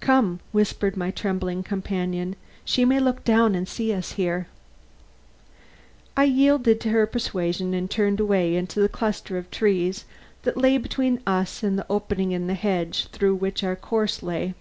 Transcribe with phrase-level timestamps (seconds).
[0.00, 2.34] "Come!" whispered my trembling companion.
[2.64, 4.46] "She may look down and see us here."
[6.16, 10.06] I yielded to her persuasion and turned away into the cluster of trees
[10.44, 14.54] that lay between us and that opening in the hedge through which our course lay.